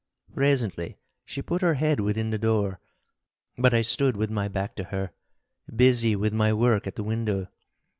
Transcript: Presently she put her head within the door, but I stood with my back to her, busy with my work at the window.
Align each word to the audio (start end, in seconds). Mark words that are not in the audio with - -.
Presently 0.33 0.97
she 1.25 1.43
put 1.43 1.61
her 1.61 1.75
head 1.75 1.99
within 1.99 2.31
the 2.31 2.39
door, 2.39 2.79
but 3.55 3.71
I 3.71 3.83
stood 3.83 4.17
with 4.17 4.31
my 4.31 4.47
back 4.47 4.73
to 4.77 4.85
her, 4.85 5.11
busy 5.75 6.15
with 6.15 6.33
my 6.33 6.51
work 6.53 6.87
at 6.87 6.95
the 6.95 7.03
window. 7.03 7.49